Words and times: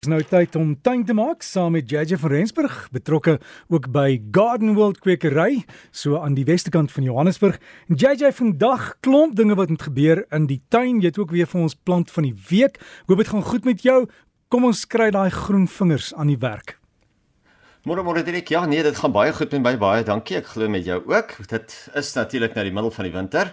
Dis 0.00 0.08
nou 0.08 0.22
tyd 0.24 0.54
om 0.56 0.70
tuin 0.80 1.02
te 1.04 1.12
maak 1.12 1.42
saam 1.44 1.74
met 1.76 1.90
JJ 1.92 2.16
van 2.22 2.32
Rensburg, 2.32 2.76
betrokke 2.88 3.34
ook 3.68 3.90
by 3.92 4.22
Garden 4.32 4.72
World 4.78 5.02
Kwekery, 5.04 5.66
so 5.92 6.16
aan 6.16 6.38
die 6.38 6.46
weste 6.48 6.72
kant 6.72 6.88
van 6.88 7.04
Johannesburg. 7.04 7.60
En 7.84 8.00
JJ 8.00 8.32
vandag 8.38 8.94
klomp 9.04 9.36
dinge 9.36 9.58
wat 9.60 9.68
moet 9.68 9.84
gebeur 9.90 10.24
in 10.32 10.48
die 10.48 10.62
tuin. 10.72 11.04
Jy 11.04 11.12
het 11.12 11.20
ook 11.20 11.36
weer 11.36 11.52
vir 11.52 11.66
ons 11.66 11.76
plant 11.76 12.08
van 12.16 12.30
die 12.30 12.34
week. 12.48 12.80
Hoop 13.12 13.20
dit 13.20 13.28
gaan 13.28 13.44
goed 13.44 13.68
met 13.68 13.84
jou. 13.84 14.06
Kom 14.48 14.64
ons 14.72 14.86
kry 14.88 15.12
daai 15.12 15.28
groen 15.28 15.68
vingers 15.68 16.14
aan 16.16 16.32
die 16.32 16.40
werk. 16.40 16.79
Môre 17.80 18.02
môre 18.04 18.20
Dirk. 18.20 18.50
Ja, 18.52 18.66
nee, 18.68 18.82
dit 18.84 18.98
gaan 19.00 19.12
baie 19.12 19.30
goed 19.32 19.54
met 19.56 19.62
my. 19.64 19.70
Baie 19.80 20.02
dankie. 20.04 20.34
Ek 20.36 20.50
glo 20.52 20.68
met 20.68 20.84
jou 20.84 20.98
ook. 21.08 21.30
Dit 21.48 21.72
is 21.96 22.10
natuurlik 22.12 22.52
nou 22.52 22.64
die 22.66 22.72
middel 22.76 22.90
van 22.92 23.06
die 23.08 23.12
winter. 23.14 23.52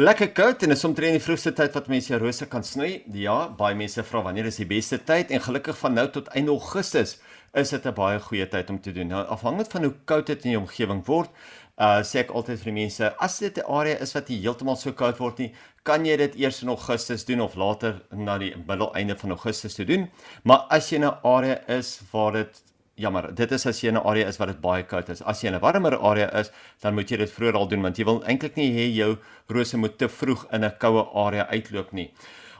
Lekker 0.00 0.30
koud 0.32 0.62
en 0.64 0.72
is 0.72 0.84
omtrent 0.88 1.18
die 1.18 1.20
vroegste 1.20 1.50
tyd 1.52 1.74
wat 1.76 1.90
mense 1.92 2.08
jou 2.08 2.16
rose 2.22 2.46
kan 2.48 2.62
sny. 2.64 3.02
Ja, 3.12 3.34
baie 3.58 3.76
mense 3.76 4.00
vra 4.08 4.22
wanneer 4.24 4.48
is 4.48 4.56
die 4.62 4.68
beste 4.70 4.96
tyd 5.04 5.28
en 5.28 5.42
gelukkig 5.44 5.76
van 5.76 5.92
nou 5.92 6.06
tot 6.14 6.30
einde 6.32 6.54
Augustus 6.56 7.18
is 7.52 7.70
dit 7.74 7.84
'n 7.86 7.92
baie 7.92 8.18
goeie 8.18 8.46
tyd 8.48 8.70
om 8.70 8.80
te 8.80 8.92
doen. 8.92 9.08
Nou 9.08 9.26
afhangend 9.26 9.68
van 9.68 9.84
hoe 9.84 9.92
koud 10.04 10.26
dit 10.26 10.44
in 10.44 10.50
jou 10.50 10.62
omgewing 10.62 11.04
word, 11.04 11.28
uh 11.76 12.00
sê 12.00 12.20
ek 12.24 12.30
altyd 12.32 12.58
vir 12.58 12.72
die 12.72 12.80
mense, 12.80 13.12
as 13.18 13.38
dit 13.38 13.58
'n 13.58 13.68
area 13.68 14.00
is 14.00 14.14
wat 14.14 14.28
heeltemal 14.28 14.76
so 14.76 14.92
koud 14.92 15.18
word 15.18 15.38
nie, 15.38 15.52
kan 15.82 16.04
jy 16.06 16.16
dit 16.16 16.34
eers 16.36 16.62
in 16.62 16.68
Augustus 16.68 17.24
doen 17.24 17.40
of 17.40 17.54
later 17.56 18.00
na 18.10 18.38
die 18.38 18.54
middeleinde 18.56 19.16
van 19.16 19.30
Augustus 19.30 19.74
toe 19.74 19.84
doen. 19.84 20.08
Maar 20.44 20.64
as 20.70 20.88
jy 20.90 20.98
'n 20.98 21.12
area 21.22 21.60
is 21.68 22.00
waar 22.10 22.32
dit 22.32 22.62
jammer, 22.96 23.28
dit 23.36 23.52
is 23.52 23.66
as 23.68 23.80
jy 23.82 23.88
in 23.88 23.98
'n 23.98 24.06
area 24.08 24.28
is 24.28 24.38
wat 24.38 24.48
dit 24.48 24.60
baie 24.60 24.82
koud 24.82 25.08
is. 25.08 25.22
As 25.22 25.42
jy 25.42 25.48
in 25.48 25.54
'n 25.54 25.60
warmer 25.60 25.96
area 25.96 26.30
is, 26.40 26.50
dan 26.80 26.94
moet 26.94 27.10
jy 27.10 27.16
dit 27.16 27.30
vroeër 27.30 27.54
al 27.54 27.68
doen 27.68 27.82
want 27.82 27.98
jy 27.98 28.04
wil 28.04 28.22
eintlik 28.24 28.56
nie 28.56 28.72
hê 28.72 28.94
jou 28.94 29.18
rose 29.48 29.76
moet 29.76 29.98
te 29.98 30.08
vroeg 30.08 30.46
in 30.52 30.64
'n 30.64 30.76
koue 30.78 31.06
area 31.14 31.46
uitloop 31.50 31.92
nie. 31.92 32.10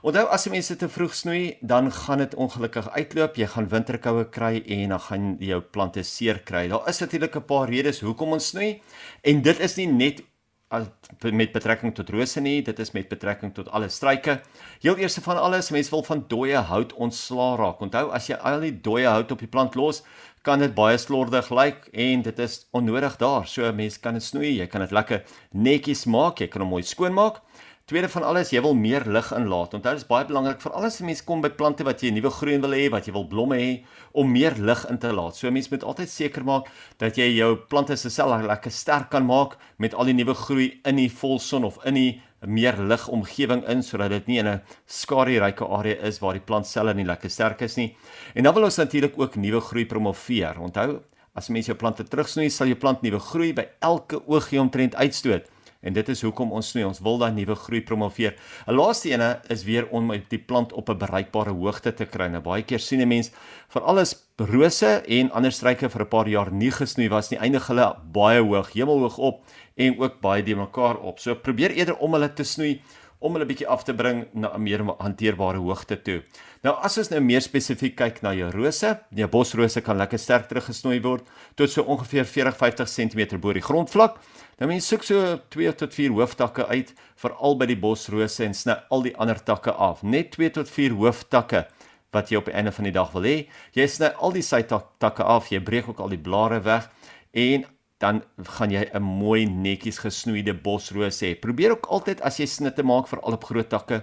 Onthou 0.03 0.27
as 0.29 0.45
jy 0.45 0.51
mense 0.51 0.75
te 0.75 0.87
vroeg 0.87 1.13
snoei, 1.13 1.57
dan 1.61 1.91
gaan 1.91 2.19
dit 2.19 2.35
ongelukkig 2.35 2.89
uitloop. 2.89 3.35
Jy 3.35 3.47
gaan 3.47 3.67
winterkoue 3.67 4.25
kry 4.29 4.63
en 4.67 4.89
dan 4.89 4.99
gaan 4.99 5.37
jou 5.39 5.61
plante 5.61 6.03
seer 6.03 6.39
kry. 6.39 6.67
Daar 6.67 6.87
is 6.87 6.99
natuurlik 6.99 7.35
'n 7.35 7.41
paar 7.41 7.69
redes 7.69 8.01
hoekom 8.01 8.31
ons 8.33 8.47
snoei 8.47 8.81
en 9.23 9.41
dit 9.41 9.59
is 9.59 9.75
nie 9.77 9.87
net 9.87 10.21
met 10.67 11.51
betrekking 11.55 11.93
tot 11.95 12.09
rose 12.11 12.41
nie, 12.43 12.61
dit 12.61 12.79
is 12.79 12.91
met 12.91 13.07
betrekking 13.07 13.53
tot 13.55 13.69
alle 13.71 13.87
struike. 13.89 14.41
Heel 14.83 14.99
eerste 14.99 15.21
van 15.23 15.39
alles, 15.39 15.71
mense 15.71 15.93
wil 15.93 16.03
van 16.03 16.25
dooie 16.27 16.59
hout 16.69 16.93
ontslaa 16.93 17.55
raak. 17.55 17.81
Onthou, 17.81 18.09
as 18.11 18.27
jy 18.27 18.35
al 18.35 18.59
die 18.65 18.73
dooie 18.83 19.07
hout 19.07 19.31
op 19.31 19.39
die 19.39 19.47
plant 19.51 19.77
los, 19.79 20.03
kan 20.47 20.59
dit 20.63 20.75
baie 20.75 20.97
slordig 20.99 21.49
lyk 21.51 21.87
en 21.91 22.21
dit 22.23 22.39
is 22.43 22.61
onnodig 22.75 23.17
daar. 23.19 23.47
So 23.47 23.63
'n 23.67 23.75
mens 23.75 23.99
kan 23.99 24.13
dit 24.13 24.23
snoei, 24.23 24.59
jy 24.59 24.67
kan 24.67 24.81
dit 24.81 24.91
lekker 24.91 25.23
netjies 25.51 26.05
maak, 26.05 26.39
jy 26.39 26.47
kan 26.47 26.61
hom 26.61 26.69
mooi 26.69 26.83
skoon 26.83 27.13
maak. 27.13 27.41
Tweede 27.87 28.09
van 28.11 28.25
alles, 28.27 28.49
jy 28.51 28.59
wil 28.59 28.73
meer 28.75 29.05
lig 29.07 29.29
inlaat. 29.31 29.71
Onthou 29.77 29.93
dit 29.95 30.01
is 30.01 30.07
baie 30.09 30.25
belangrik 30.27 30.59
vir 30.59 30.73
alles 30.75 30.97
mense 31.07 31.23
kom 31.23 31.39
by 31.39 31.53
plante 31.55 31.85
wat 31.87 32.01
jy 32.03 32.09
nuwe 32.11 32.33
groei 32.35 32.57
wil 32.59 32.75
hê, 32.75 32.89
wat 32.91 33.05
jy 33.07 33.13
wil 33.15 33.23
blomme 33.31 33.55
hê 33.55 33.69
om 34.11 34.27
meer 34.27 34.57
lig 34.59 34.81
in 34.91 34.99
te 34.99 35.13
laat. 35.15 35.37
So 35.39 35.47
mense 35.55 35.71
moet 35.71 35.85
altyd 35.87 36.11
seker 36.11 36.43
maak 36.43 36.67
dat 36.99 37.15
jy 37.15 37.29
jou 37.37 37.53
plante 37.71 37.95
se 37.95 38.11
sel 38.11 38.35
lekker 38.43 38.75
sterk 38.75 39.07
kan 39.15 39.23
maak 39.23 39.55
met 39.79 39.95
al 39.95 40.11
die 40.11 40.17
nuwe 40.19 40.35
groei 40.35 40.67
in 40.83 40.99
die 40.99 41.07
volson 41.07 41.63
of 41.63 41.79
in 41.87 41.95
die 41.95 42.11
meer 42.43 42.75
lig 42.91 43.07
omgewing 43.07 43.63
in 43.71 43.79
sodat 43.79 44.11
dit 44.17 44.27
nie 44.27 44.43
'n 44.43 44.59
skaduryke 44.85 45.63
area 45.63 45.95
is 46.03 46.19
waar 46.19 46.33
die 46.33 46.43
plantselle 46.43 46.93
nie 46.93 47.07
lekker 47.07 47.31
sterk 47.31 47.61
is 47.61 47.77
nie. 47.77 47.95
En 48.35 48.43
dan 48.43 48.53
wil 48.53 48.65
ons 48.65 48.83
natuurlik 48.83 49.15
ook 49.17 49.37
nuwe 49.37 49.61
groei 49.61 49.85
promoveer. 49.85 50.59
Onthou, 50.59 50.99
as 51.33 51.47
mense 51.47 51.71
jou 51.71 51.77
plante 51.77 52.03
terugsnoei, 52.03 52.49
sal 52.49 52.67
jou 52.67 52.75
plant 52.75 53.01
nuwe 53.01 53.19
groei 53.19 53.53
by 53.53 53.65
elke 53.79 54.19
oogie 54.27 54.59
omtrent 54.59 54.93
uitstoot. 54.95 55.47
En 55.87 55.95
dit 55.95 56.09
is 56.11 56.21
hoekom 56.25 56.51
ons 56.51 56.69
snoei, 56.73 56.83
ons 56.85 56.99
wil 57.03 57.19
daai 57.21 57.31
nuwe 57.31 57.55
groei 57.55 57.81
promoveer. 57.81 58.35
'n 58.67 58.75
Laaste 58.75 59.09
ene 59.13 59.39
is 59.49 59.63
weer 59.63 59.87
om 59.95 60.11
die 60.11 60.39
plant 60.39 60.73
op 60.73 60.89
'n 60.89 60.97
bereikbare 60.97 61.53
hoogte 61.55 61.93
te 61.95 62.05
kry. 62.05 62.27
Nou 62.27 62.41
baie 62.41 62.63
keer 62.63 62.79
sien 62.79 63.01
'n 63.01 63.07
mens 63.07 63.31
vir 63.69 63.81
alles 63.81 64.15
rose 64.37 65.01
en 65.07 65.31
ander 65.31 65.51
struike 65.51 65.89
vir 65.89 66.01
'n 66.01 66.09
paar 66.09 66.27
jaar 66.27 66.51
nie 66.51 66.71
gesnoei 66.71 67.09
was 67.09 67.31
nie, 67.31 67.39
eindig 67.39 67.67
hulle 67.67 67.95
baie 68.13 68.41
hoog, 68.41 68.73
hemelhoog 68.73 69.17
op 69.17 69.45
en 69.75 69.99
ook 69.99 70.21
baie 70.21 70.43
de 70.43 70.55
mekaar 70.55 70.97
op. 70.97 71.19
So 71.19 71.35
probeer 71.35 71.71
eerder 71.71 71.97
om 71.97 72.13
hulle 72.13 72.33
te 72.33 72.43
snoei 72.43 72.81
om 73.19 73.33
hulle 73.33 73.47
bietjie 73.49 73.67
af 73.67 73.83
te 73.83 73.93
bring 73.93 74.27
na 74.33 74.53
'n 74.53 74.63
meer 74.63 74.83
hanteerbare 74.99 75.57
hoogte 75.57 76.01
toe. 76.01 76.23
Nou 76.63 76.75
as 76.83 76.97
ons 76.97 77.09
nou 77.09 77.21
meer 77.21 77.41
spesifiek 77.41 77.95
kyk 77.95 78.21
na 78.21 78.33
jou 78.33 78.49
rose, 78.51 78.99
jou 79.09 79.27
bosrose 79.27 79.81
kan 79.81 79.97
lekker 79.97 80.19
sterk 80.19 80.47
teruggesnoei 80.47 81.01
word 81.01 81.27
tot 81.55 81.69
so 81.69 81.83
ongeveer 81.83 82.25
40-50 82.25 82.87
cm 82.87 83.39
bo 83.39 83.53
die 83.53 83.61
grondvlak. 83.61 84.19
Nou 84.57 84.65
mens 84.71 84.87
soek 84.89 85.03
so 85.05 85.35
2 85.53 85.71
tot 85.77 85.93
4 85.93 86.15
hooftakke 86.17 86.63
uit 86.71 86.93
veral 87.21 87.57
by 87.59 87.67
die 87.69 87.77
bosrose 87.77 88.41
en 88.41 88.55
sny 88.57 88.73
al 88.89 89.03
die 89.05 89.13
ander 89.21 89.37
takke 89.37 89.69
af. 89.69 90.01
Net 90.01 90.31
2 90.33 90.49
tot 90.55 90.71
4 90.73 90.95
hooftakke 90.97 91.67
wat 92.15 92.31
jy 92.31 92.39
op 92.39 92.49
die 92.49 92.55
einde 92.57 92.73
van 92.73 92.87
die 92.89 92.93
dag 92.95 93.11
wil 93.13 93.27
hê. 93.29 93.35
Jy 93.77 93.85
sny 93.93 94.09
al 94.17 94.33
die 94.33 94.41
sytakke 94.41 95.27
af, 95.29 95.51
jy 95.53 95.61
breek 95.61 95.91
ook 95.91 96.01
al 96.01 96.09
die 96.15 96.21
blare 96.25 96.57
weg 96.65 96.89
en 97.37 97.67
dan 98.01 98.23
gaan 98.57 98.73
jy 98.73 98.89
'n 98.93 99.01
mooi 99.03 99.45
netjies 99.45 100.01
gesnoeide 100.01 100.53
bosroos 100.53 101.21
hê. 101.21 101.35
Probeer 101.37 101.77
ook 101.77 101.85
altyd 101.85 102.21
as 102.21 102.39
jy 102.39 102.45
snitte 102.45 102.83
maak 102.83 103.07
vir 103.07 103.21
al 103.21 103.37
op 103.37 103.43
groot 103.43 103.69
takke 103.69 104.01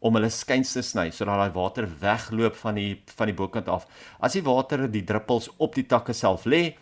om 0.00 0.14
hulle 0.14 0.30
skuins 0.30 0.72
te 0.72 0.82
sny 0.82 1.10
sodat 1.10 1.38
daai 1.40 1.54
water 1.54 1.86
wegloop 2.00 2.56
van 2.56 2.74
die 2.74 3.02
van 3.16 3.26
die 3.26 3.34
bokant 3.34 3.68
af. 3.68 3.86
As 4.20 4.32
die 4.32 4.42
water 4.42 4.86
die 4.86 5.02
druppels 5.02 5.48
op 5.58 5.74
die 5.74 5.86
takke 5.86 6.12
self 6.14 6.44
lê, 6.44 6.76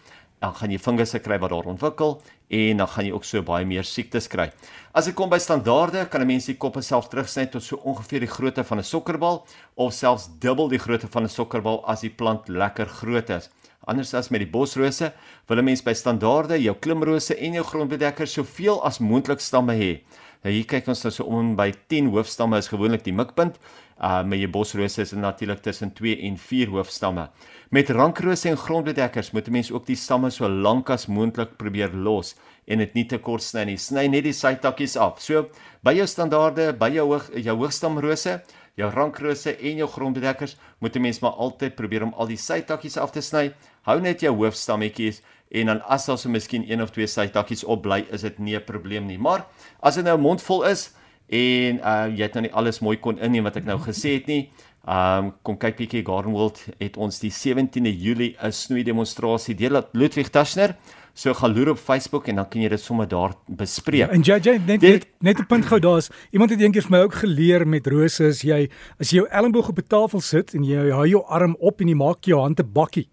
dan 0.44 0.54
gaan 0.58 0.72
jy 0.74 0.78
fungusse 0.82 1.20
kry 1.24 1.38
wat 1.40 1.52
daar 1.54 1.68
ontwikkel 1.72 2.18
en 2.54 2.82
dan 2.82 2.90
gaan 2.92 3.06
jy 3.08 3.12
ook 3.16 3.24
so 3.24 3.42
baie 3.46 3.64
meer 3.68 3.86
siektes 3.88 4.28
kry. 4.30 4.50
As 4.92 5.08
dit 5.08 5.16
kom 5.16 5.30
by 5.32 5.40
standaarde, 5.40 6.04
kan 6.12 6.20
'n 6.20 6.26
mens 6.26 6.46
die 6.46 6.56
koppe 6.56 6.82
self 6.82 7.08
terugsny 7.08 7.46
tot 7.46 7.62
so 7.62 7.76
ongeveer 7.76 8.20
die 8.20 8.34
grootte 8.36 8.64
van 8.64 8.78
'n 8.78 8.84
sokkerbal 8.84 9.46
of 9.74 9.92
selfs 9.92 10.28
dubbel 10.38 10.68
die 10.68 10.78
grootte 10.78 11.08
van 11.08 11.24
'n 11.24 11.28
sokkerbal 11.28 11.84
as 11.86 12.00
die 12.00 12.10
plant 12.10 12.48
lekker 12.48 12.86
groot 12.86 13.30
is. 13.30 13.48
Anders 13.86 14.14
as 14.14 14.30
met 14.30 14.40
die 14.40 14.50
bosrose, 14.50 15.12
wil 15.48 15.58
'n 15.58 15.64
mens 15.64 15.82
by 15.82 15.92
standaarde 15.92 16.62
jou 16.62 16.74
klimrose 16.74 17.34
en 17.36 17.52
jou 17.52 17.64
grondbedekker 17.64 18.26
soveel 18.26 18.84
as 18.84 18.98
moontlik 18.98 19.40
stamme 19.40 19.72
hê. 19.72 20.02
Nou 20.44 20.52
hier 20.52 20.66
kyk 20.68 20.90
ons 20.92 21.00
nou 21.06 21.10
so 21.14 21.24
om 21.32 21.54
by 21.56 21.70
10 21.88 22.10
hoofstamme 22.12 22.58
is 22.60 22.68
gewoonlik 22.68 23.06
die 23.06 23.14
mikpunt. 23.16 23.56
Uh 23.96 24.18
met 24.28 24.42
jou 24.42 24.50
bosrose 24.52 25.00
is 25.00 25.14
natuurlik 25.16 25.62
tussen 25.64 25.94
2 25.96 26.18
en 26.28 26.36
4 26.36 26.74
hoofstamme. 26.74 27.30
Met 27.72 27.92
rankrose 27.96 28.50
en 28.50 28.58
grondbedekkers 28.60 29.32
moet 29.32 29.48
'n 29.48 29.52
mens 29.52 29.72
ook 29.72 29.86
die 29.86 29.96
stamme 29.96 30.30
so 30.30 30.48
lank 30.48 30.90
as 30.90 31.06
moontlik 31.06 31.56
probeer 31.56 31.94
los 31.94 32.34
en 32.66 32.78
dit 32.78 32.94
nie 32.94 33.06
te 33.06 33.18
kort 33.18 33.42
sny 33.42 33.64
nie. 33.64 33.76
Sny 33.76 34.06
net 34.06 34.24
die 34.24 34.32
sytakkies 34.32 34.96
af. 34.96 35.20
So 35.20 35.48
by 35.82 35.92
jou 35.92 36.06
standaarde, 36.06 36.72
by 36.78 36.90
jou 36.90 37.06
hoog 37.06 37.30
jou 37.34 37.56
hoogstamrose 37.56 38.42
jou 38.76 38.90
rankrose 38.90 39.54
en 39.54 39.76
jou 39.76 39.88
grondbedekkers 39.88 40.56
moet 40.78 40.96
'n 40.96 41.00
mens 41.00 41.20
maar 41.20 41.30
altyd 41.30 41.74
probeer 41.74 42.02
om 42.02 42.14
al 42.14 42.26
die 42.26 42.36
sytakkies 42.36 42.96
af 42.96 43.10
te 43.10 43.20
sny. 43.20 43.52
Hou 43.84 44.00
net 44.00 44.20
jou 44.20 44.34
hoofstammetjies 44.34 45.22
en 45.54 45.66
dan 45.66 45.80
as 45.86 46.06
daar 46.06 46.18
so 46.18 46.28
miskien 46.28 46.64
een 46.70 46.82
of 46.82 46.90
twee 46.90 47.06
sytakkies 47.06 47.64
op 47.64 47.82
bly, 47.82 48.04
is 48.10 48.22
dit 48.22 48.38
nie 48.38 48.56
'n 48.56 48.64
probleem 48.64 49.06
nie. 49.06 49.18
Maar 49.18 49.46
as 49.80 49.94
dit 49.94 50.04
nou 50.04 50.16
'n 50.16 50.20
mond 50.20 50.42
vol 50.42 50.64
is 50.64 50.92
en 51.28 51.78
uh, 51.78 52.06
jy 52.08 52.22
het 52.22 52.34
nou 52.34 52.42
nie 52.42 52.52
alles 52.52 52.80
mooi 52.80 52.96
kon 52.96 53.18
inneem 53.18 53.44
wat 53.44 53.56
ek 53.56 53.64
nou 53.64 53.78
gesê 53.78 54.14
het 54.14 54.26
nie, 54.26 54.50
Um 54.84 55.30
kom 55.40 55.56
kyk 55.56 55.78
bietjie 55.78 56.02
Garden 56.04 56.34
World 56.36 56.58
het 56.76 56.98
ons 57.00 57.16
die 57.22 57.30
17de 57.32 57.88
Julie 57.88 58.36
'n 58.36 58.52
snoei 58.52 58.82
demonstrasie 58.84 59.54
deur 59.54 59.88
Ludwig 59.92 60.28
Taschner. 60.28 60.76
So 61.14 61.32
gaan 61.32 61.54
loer 61.54 61.70
op 61.70 61.78
Facebook 61.78 62.28
en 62.28 62.36
dan 62.36 62.48
kan 62.48 62.60
jy 62.60 62.68
dit 62.68 62.80
sommer 62.80 63.08
daar 63.08 63.32
bespreek. 63.46 64.00
Ja, 64.00 64.08
en 64.08 64.20
JJ 64.20 64.58
net 64.66 64.80
net, 64.80 65.06
net 65.20 65.38
'n 65.38 65.46
punt 65.46 65.64
gou 65.64 65.80
daar's 65.80 66.10
iemand 66.32 66.50
het 66.50 66.60
eendag 66.60 66.82
vir 66.82 66.90
my 66.90 67.02
ook 67.04 67.14
geleer 67.14 67.66
met 67.66 67.86
rose 67.86 68.24
as 68.24 68.42
jy 68.42 68.68
as 69.00 69.10
jy 69.10 69.16
jou 69.22 69.28
elmboog 69.30 69.68
op 69.68 69.78
'n 69.78 69.86
tafel 69.88 70.20
sit 70.20 70.54
en 70.54 70.64
jy 70.64 70.90
hou 70.90 71.06
jou 71.08 71.24
arm 71.28 71.56
op 71.60 71.80
en 71.80 71.88
jy 71.88 71.94
maak 71.94 72.24
jou 72.24 72.40
hand 72.40 72.60
'n 72.60 72.72
bakkie. 72.72 73.08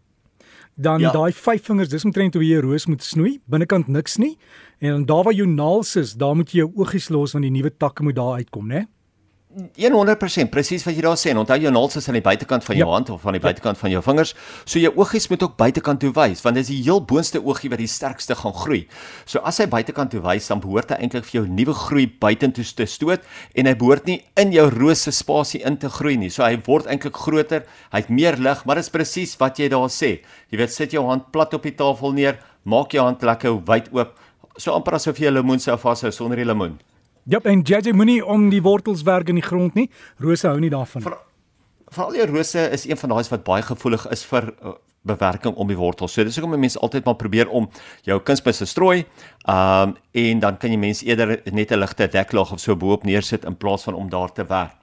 Dan 0.81 0.99
ja. 1.03 1.11
daai 1.13 1.31
vyf 1.35 1.65
vingers, 1.69 1.89
dis 1.89 2.05
omtrent 2.05 2.33
hoe 2.33 2.43
jy 2.43 2.57
'n 2.57 2.65
roos 2.65 2.87
moet 2.87 3.03
snoei, 3.03 3.39
binnekant 3.45 3.87
niks 3.87 4.17
nie. 4.17 4.37
En 4.79 4.89
dan 4.89 5.05
daar 5.05 5.23
waar 5.23 5.33
jou 5.33 5.47
naels 5.47 5.95
is, 5.95 6.13
daar 6.13 6.35
moet 6.35 6.51
jy 6.51 6.63
jou 6.63 6.71
oogies 6.75 7.09
los 7.09 7.33
want 7.33 7.43
die 7.43 7.51
nuwe 7.51 7.69
takke 7.77 8.03
moet 8.03 8.15
daar 8.15 8.41
uitkom, 8.41 8.67
né? 8.67 8.87
100% 9.51 10.51
presies 10.51 10.85
wat 10.87 10.95
jy 10.95 11.03
daar 11.03 11.17
sê. 11.19 11.33
Onthou 11.35 11.57
jou 11.59 11.71
naels 11.73 11.97
is 11.99 12.07
aan 12.07 12.17
die 12.17 12.23
buitekant 12.23 12.63
van 12.63 12.77
jou 12.77 12.87
ja. 12.87 12.93
hand 12.93 13.09
of 13.11 13.25
aan 13.27 13.35
die 13.35 13.43
buitekant 13.43 13.79
van 13.79 13.91
jou 13.91 14.01
vingers. 14.05 14.33
So 14.63 14.79
jou 14.79 14.91
oogies 14.95 15.27
moet 15.31 15.43
ook 15.43 15.57
buitekant 15.59 15.99
toe 16.03 16.11
wys 16.15 16.43
want 16.45 16.55
dit 16.55 16.63
is 16.65 16.71
die 16.71 16.79
heel 16.85 17.01
boonste 17.03 17.41
oogie 17.43 17.71
wat 17.71 17.81
die 17.81 17.89
sterkste 17.91 18.37
gaan 18.39 18.55
groei. 18.55 18.85
So 19.25 19.43
as 19.47 19.59
hy 19.59 19.67
buitekant 19.71 20.13
toe 20.15 20.21
wys, 20.23 20.47
dan 20.47 20.61
behoort 20.63 20.93
hy 20.93 21.01
eintlik 21.03 21.27
vir 21.27 21.41
jou 21.41 21.45
nuwe 21.49 21.75
groei 21.75 22.07
buitentoe 22.07 22.65
te 22.77 22.87
stoot 22.87 23.25
en 23.55 23.69
hy 23.69 23.75
behoort 23.75 24.07
nie 24.07 24.21
in 24.39 24.53
jou 24.55 24.67
rose 24.71 25.11
spasie 25.15 25.63
in 25.67 25.79
te 25.81 25.91
groei 25.91 26.15
nie. 26.21 26.31
So 26.31 26.45
hy 26.47 26.55
word 26.67 26.87
eintlik 26.91 27.19
groter, 27.19 27.65
hy 27.91 28.03
het 28.03 28.13
meer 28.13 28.39
lig, 28.39 28.63
maar 28.65 28.79
dit 28.79 28.87
is 28.87 28.93
presies 28.93 29.35
wat 29.41 29.59
jy 29.59 29.71
daar 29.73 29.91
sê. 29.91 30.19
Jy 30.51 30.61
weet, 30.61 30.75
sit 30.75 30.95
jou 30.95 31.03
hand 31.07 31.31
plat 31.35 31.53
op 31.57 31.67
die 31.67 31.75
tafel 31.75 32.15
neer, 32.15 32.39
maak 32.63 32.95
jou 32.95 33.03
hand 33.03 33.23
lekker 33.25 33.59
wyd 33.67 33.91
oop, 33.95 34.15
so 34.57 34.75
amper 34.75 34.95
asof 34.95 35.19
jy 35.19 35.27
'n 35.27 35.39
lemoen 35.41 35.59
sou 35.59 35.77
vashou 35.77 36.11
sonder 36.11 36.37
die 36.37 36.45
lemoen. 36.45 36.79
Ja, 37.23 37.39
en 37.43 37.61
JJ 37.61 37.93
moenie 37.93 38.25
om 38.25 38.49
die 38.49 38.61
wortels 38.61 39.03
werk 39.05 39.29
in 39.29 39.37
die 39.37 39.45
grond 39.45 39.75
nie. 39.77 39.89
Rose 40.17 40.47
hou 40.47 40.59
nie 40.59 40.71
daarvan. 40.73 41.03
Vir 41.05 41.17
veral 41.91 42.15
die 42.15 42.25
rose 42.25 42.63
is 42.71 42.87
een 42.87 42.97
van 42.97 43.13
daai 43.13 43.23
wat 43.29 43.43
baie 43.43 43.63
gevoelig 43.67 44.07
is 44.15 44.23
vir 44.25 44.47
uh, 44.63 44.73
bewerking 45.05 45.55
om 45.55 45.69
die 45.69 45.77
wortels. 45.77 46.15
So 46.15 46.23
dis 46.23 46.37
hoekom 46.39 46.57
mense 46.59 46.79
altyd 46.79 47.05
maar 47.05 47.17
probeer 47.19 47.49
om 47.49 47.67
jou 48.07 48.19
kunsmis 48.25 48.61
te 48.63 48.69
strooi. 48.69 49.03
Ehm 49.45 49.91
um, 49.91 49.95
en 50.11 50.39
dan 50.39 50.57
kan 50.57 50.73
jy 50.73 50.77
mense 50.77 51.05
eerder 51.05 51.39
net 51.51 51.71
'n 51.71 51.79
ligte 51.79 52.07
deklaag 52.07 52.51
of 52.51 52.59
so 52.59 52.75
bo-op 52.75 53.03
neersit 53.03 53.45
in 53.45 53.57
plaas 53.57 53.83
van 53.83 53.93
om 53.93 54.09
daar 54.09 54.31
te 54.33 54.45
werk. 54.45 54.80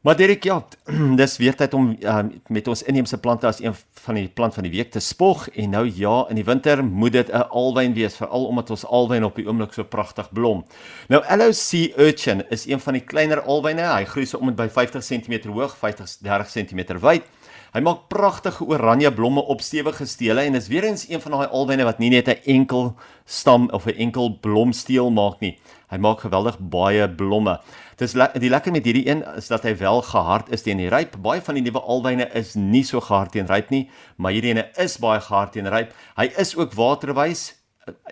Maar 0.00 0.16
Derek, 0.16 0.44
ja, 0.44 0.64
dis 1.20 1.36
weer 1.36 1.56
tyd 1.58 1.72
om 1.74 1.88
uh, 2.00 2.18
met 2.46 2.68
ons 2.70 2.82
inheemse 2.86 3.18
plante 3.18 3.48
as 3.48 3.58
een 3.58 3.74
van 4.04 4.14
die 4.14 4.28
plant 4.30 4.54
van 4.54 4.62
die 4.62 4.70
week 4.70 4.92
te 4.94 5.00
spog 5.02 5.48
en 5.58 5.74
nou 5.74 5.82
ja, 5.90 6.20
in 6.30 6.38
die 6.38 6.44
winter 6.46 6.84
moet 6.84 7.16
dit 7.16 7.32
'n 7.34 7.48
alwyn 7.50 7.96
wees, 7.98 8.14
veral 8.16 8.46
omdat 8.46 8.70
ons 8.70 8.84
alwyn 8.86 9.26
op 9.26 9.34
die 9.34 9.46
oomblik 9.48 9.74
so 9.74 9.82
pragtig 9.82 10.30
blom. 10.30 10.62
Nou 11.08 11.22
LOC 11.36 11.98
Urchin 11.98 12.44
is 12.50 12.66
een 12.66 12.80
van 12.80 12.94
die 12.94 13.02
kleiner 13.02 13.42
alwyne. 13.42 13.82
Hy 13.82 14.04
groei 14.04 14.26
so 14.26 14.38
om 14.38 14.48
en 14.48 14.54
by 14.54 14.68
50 14.68 15.02
cm 15.02 15.50
hoog, 15.50 15.76
50 15.76 16.16
30 16.22 16.48
cm 16.48 16.98
wyd. 17.02 17.26
Hy 17.74 17.80
maak 17.80 18.06
pragtige 18.08 18.64
oranje 18.64 19.10
blomme 19.12 19.40
op 19.40 19.60
stewige 19.60 20.06
stele 20.06 20.40
en 20.40 20.54
is 20.54 20.68
weer 20.68 20.84
eens 20.84 21.08
een 21.08 21.20
van 21.20 21.32
daai 21.32 21.48
alwyne 21.50 21.84
wat 21.84 21.98
nie 21.98 22.10
net 22.10 22.28
'n 22.28 22.40
enkel 22.44 22.94
stam 23.26 23.68
of 23.72 23.86
'n 23.86 23.98
enkel 23.98 24.38
blomsteel 24.40 25.10
maak 25.10 25.40
nie. 25.40 25.58
Hy 25.90 25.96
maak 25.96 26.20
geweldig 26.20 26.58
baie 26.58 27.08
blomme. 27.08 27.60
Dis 27.98 28.14
le 28.14 28.28
die 28.38 28.50
lekker 28.50 28.70
met 28.70 28.84
hierdie 28.86 29.08
een 29.08 29.24
is 29.34 29.48
dat 29.50 29.64
hy 29.66 29.72
wel 29.80 30.04
gehard 30.06 30.52
is 30.54 30.62
teen 30.62 30.78
die 30.78 30.90
ryp. 30.92 31.16
Baie 31.22 31.42
van 31.42 31.56
die 31.58 31.64
nuwe 31.66 31.80
alwyne 31.82 32.28
is 32.38 32.52
nie 32.54 32.84
so 32.86 33.00
gehard 33.02 33.32
teen 33.34 33.48
ryp 33.50 33.72
nie, 33.74 33.88
maar 34.22 34.36
hierdie 34.36 34.52
ene 34.52 34.68
is 34.78 35.00
baie 35.02 35.18
gehard 35.18 35.56
teen 35.56 35.66
ryp. 35.66 35.90
Hy 36.14 36.28
is 36.38 36.54
ook 36.54 36.76
waterwys 36.78 37.48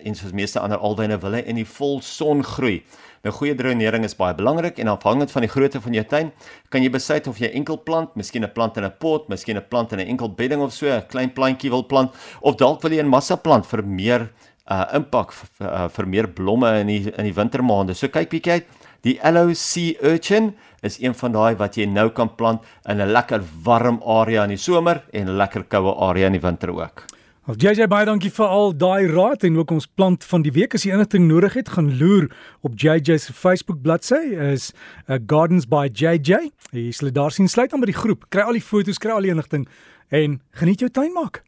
en 0.03 0.17
soos 0.17 0.33
meeste 0.35 0.59
ander 0.59 0.81
alwyne 0.83 1.15
wil 1.21 1.37
hy 1.37 1.43
in 1.47 1.61
die 1.61 1.67
vol 1.77 2.01
son 2.03 2.43
groei. 2.43 2.81
Nou 3.23 3.31
goeie 3.37 3.55
drenering 3.55 4.03
is 4.03 4.17
baie 4.17 4.35
belangrik 4.35 4.81
en 4.81 4.91
afhangend 4.91 5.31
van 5.31 5.45
die 5.45 5.51
grootte 5.53 5.79
van 5.79 5.95
jou 5.95 6.03
tuin, 6.11 6.33
kan 6.73 6.83
jy 6.83 6.91
besluit 6.91 7.29
of 7.31 7.39
jy 7.39 7.53
enkel 7.55 7.79
plant, 7.87 8.11
miskien 8.19 8.43
'n 8.43 8.51
plant 8.51 8.77
in 8.77 8.83
'n 8.83 8.91
pot, 8.99 9.29
miskien 9.29 9.55
'n 9.55 9.69
plant 9.69 9.93
in 9.93 9.99
'n 9.99 10.07
enkel 10.07 10.27
bedding 10.35 10.61
of 10.61 10.73
so, 10.73 10.87
'n 10.87 11.07
klein 11.07 11.31
plantjie 11.31 11.69
wil 11.69 11.83
plant 11.83 12.11
of 12.41 12.57
dalk 12.57 12.81
wil 12.81 12.91
jy 12.91 12.99
'n 12.99 13.07
massa 13.07 13.37
plant 13.37 13.65
vir 13.65 13.83
meer 13.83 14.29
uh 14.69 14.85
impak 14.93 15.31
vir, 15.31 15.67
uh, 15.67 15.87
vir 15.87 16.07
meer 16.07 16.27
blomme 16.27 16.79
in 16.81 16.87
die 16.87 17.13
in 17.17 17.23
die 17.23 17.33
wintermaande. 17.33 17.95
So 17.95 18.07
kyk 18.07 18.29
bietjie 18.29 18.51
uit. 18.51 18.65
Die 19.01 19.19
LOC 19.21 20.01
Urchin 20.01 20.55
is 20.81 20.97
een 21.01 21.13
van 21.13 21.31
daai 21.31 21.55
wat 21.59 21.77
jy 21.77 21.85
nou 21.85 22.09
kan 22.09 22.35
plant 22.35 22.61
in 22.89 23.01
'n 23.01 23.11
lekker 23.11 23.43
warm 23.63 24.01
area 24.05 24.43
in 24.43 24.49
die 24.49 24.57
somer 24.57 25.03
en 25.13 25.27
'n 25.27 25.37
lekker 25.37 25.63
koue 25.63 25.93
area 25.95 26.25
in 26.25 26.33
die 26.33 26.41
winter 26.41 26.69
ook. 26.69 27.05
Of 27.47 27.55
JJ 27.61 27.87
baie 27.87 28.05
dankie 28.05 28.31
vir 28.31 28.45
al 28.45 28.73
daai 28.75 29.07
raad 29.07 29.43
en 29.43 29.57
ook 29.57 29.71
ons 29.71 29.85
plant 29.87 30.23
van 30.23 30.41
die 30.41 30.51
week 30.51 30.73
as 30.75 30.83
jy 30.83 30.91
enigting 30.91 31.29
nodig 31.29 31.53
het, 31.53 31.69
gaan 31.69 31.97
loer 31.97 32.27
op 32.61 32.73
JJ 32.75 33.17
se 33.17 33.33
Facebook 33.33 33.81
bladsy 33.81 34.19
is 34.51 34.73
uh, 35.07 35.15
Gardens 35.25 35.65
by 35.65 35.87
JJ. 35.87 36.51
Jy 36.71 36.91
sal 36.91 37.11
daar 37.11 37.31
sien 37.31 37.47
sluit 37.47 37.71
aan 37.73 37.79
by 37.79 37.85
die 37.85 37.95
groep, 37.95 38.25
kry 38.29 38.41
al 38.41 38.59
die 38.59 38.61
foto's, 38.61 38.99
kry 38.99 39.11
al 39.15 39.21
die 39.21 39.31
inligting 39.31 39.63
en 40.11 40.41
geniet 40.59 40.83
jou 40.83 40.89
tuin 40.91 41.13
maak. 41.15 41.43